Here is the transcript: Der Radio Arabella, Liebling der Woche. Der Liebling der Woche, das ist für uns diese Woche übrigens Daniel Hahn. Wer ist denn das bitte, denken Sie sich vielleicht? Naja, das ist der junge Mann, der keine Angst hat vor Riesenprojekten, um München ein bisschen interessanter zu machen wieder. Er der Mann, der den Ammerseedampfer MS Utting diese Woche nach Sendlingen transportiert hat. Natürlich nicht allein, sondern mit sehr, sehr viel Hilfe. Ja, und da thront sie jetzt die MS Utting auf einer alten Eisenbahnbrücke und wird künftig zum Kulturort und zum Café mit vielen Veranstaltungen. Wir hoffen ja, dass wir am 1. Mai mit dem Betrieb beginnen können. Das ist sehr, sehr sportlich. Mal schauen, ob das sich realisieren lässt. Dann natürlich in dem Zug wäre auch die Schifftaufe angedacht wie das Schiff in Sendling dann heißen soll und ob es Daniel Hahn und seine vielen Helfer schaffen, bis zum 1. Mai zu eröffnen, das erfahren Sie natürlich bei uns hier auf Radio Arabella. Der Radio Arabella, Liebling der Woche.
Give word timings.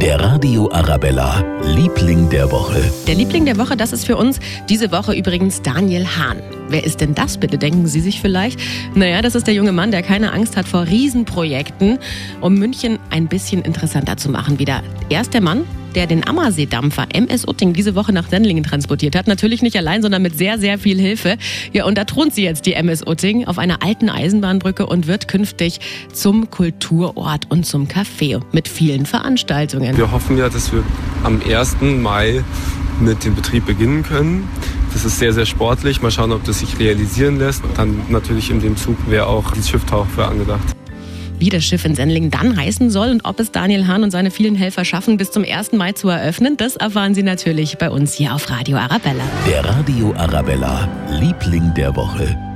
Der 0.00 0.18
Radio 0.18 0.70
Arabella, 0.72 1.44
Liebling 1.62 2.30
der 2.30 2.50
Woche. 2.50 2.90
Der 3.06 3.14
Liebling 3.14 3.44
der 3.44 3.58
Woche, 3.58 3.76
das 3.76 3.92
ist 3.92 4.06
für 4.06 4.16
uns 4.16 4.40
diese 4.66 4.92
Woche 4.92 5.12
übrigens 5.12 5.60
Daniel 5.60 6.06
Hahn. 6.06 6.38
Wer 6.70 6.84
ist 6.84 7.02
denn 7.02 7.14
das 7.14 7.36
bitte, 7.36 7.58
denken 7.58 7.86
Sie 7.86 8.00
sich 8.00 8.22
vielleicht? 8.22 8.58
Naja, 8.94 9.20
das 9.20 9.34
ist 9.34 9.46
der 9.46 9.52
junge 9.52 9.72
Mann, 9.72 9.90
der 9.90 10.02
keine 10.02 10.32
Angst 10.32 10.56
hat 10.56 10.66
vor 10.66 10.86
Riesenprojekten, 10.86 11.98
um 12.40 12.54
München 12.54 12.98
ein 13.10 13.28
bisschen 13.28 13.60
interessanter 13.60 14.16
zu 14.16 14.30
machen 14.30 14.58
wieder. 14.58 14.82
Er 15.10 15.22
der 15.22 15.42
Mann, 15.42 15.66
der 15.94 16.06
den 16.06 16.26
Ammerseedampfer 16.26 17.06
MS 17.12 17.46
Utting 17.46 17.72
diese 17.72 17.94
Woche 17.94 18.12
nach 18.12 18.28
Sendlingen 18.28 18.64
transportiert 18.64 19.16
hat. 19.16 19.26
Natürlich 19.26 19.62
nicht 19.62 19.76
allein, 19.76 20.02
sondern 20.02 20.22
mit 20.22 20.36
sehr, 20.36 20.58
sehr 20.58 20.78
viel 20.78 20.98
Hilfe. 20.98 21.36
Ja, 21.72 21.84
und 21.84 21.98
da 21.98 22.04
thront 22.04 22.34
sie 22.34 22.42
jetzt 22.42 22.66
die 22.66 22.74
MS 22.74 23.06
Utting 23.06 23.46
auf 23.46 23.58
einer 23.58 23.82
alten 23.82 24.08
Eisenbahnbrücke 24.08 24.86
und 24.86 25.06
wird 25.06 25.28
künftig 25.28 25.80
zum 26.12 26.50
Kulturort 26.50 27.50
und 27.50 27.66
zum 27.66 27.86
Café 27.86 28.40
mit 28.52 28.68
vielen 28.68 29.06
Veranstaltungen. 29.06 29.96
Wir 29.96 30.10
hoffen 30.10 30.38
ja, 30.38 30.48
dass 30.48 30.72
wir 30.72 30.82
am 31.24 31.40
1. 31.46 31.76
Mai 31.80 32.44
mit 33.00 33.24
dem 33.24 33.34
Betrieb 33.34 33.66
beginnen 33.66 34.02
können. 34.02 34.48
Das 34.92 35.04
ist 35.04 35.18
sehr, 35.18 35.32
sehr 35.32 35.46
sportlich. 35.46 36.02
Mal 36.02 36.10
schauen, 36.10 36.32
ob 36.32 36.44
das 36.44 36.60
sich 36.60 36.78
realisieren 36.78 37.38
lässt. 37.38 37.62
Dann 37.76 37.96
natürlich 38.08 38.50
in 38.50 38.60
dem 38.60 38.76
Zug 38.76 38.96
wäre 39.08 39.26
auch 39.26 39.52
die 39.52 39.62
Schifftaufe 39.62 40.24
angedacht 40.26 40.76
wie 41.40 41.48
das 41.48 41.64
Schiff 41.64 41.84
in 41.84 41.94
Sendling 41.94 42.30
dann 42.30 42.56
heißen 42.56 42.90
soll 42.90 43.10
und 43.10 43.24
ob 43.24 43.40
es 43.40 43.50
Daniel 43.50 43.86
Hahn 43.86 44.04
und 44.04 44.10
seine 44.10 44.30
vielen 44.30 44.54
Helfer 44.54 44.84
schaffen, 44.84 45.16
bis 45.16 45.30
zum 45.30 45.44
1. 45.44 45.72
Mai 45.72 45.92
zu 45.92 46.08
eröffnen, 46.08 46.56
das 46.56 46.76
erfahren 46.76 47.14
Sie 47.14 47.22
natürlich 47.22 47.78
bei 47.78 47.90
uns 47.90 48.14
hier 48.14 48.34
auf 48.34 48.50
Radio 48.50 48.76
Arabella. 48.76 49.24
Der 49.48 49.64
Radio 49.64 50.14
Arabella, 50.16 50.88
Liebling 51.18 51.72
der 51.74 51.96
Woche. 51.96 52.49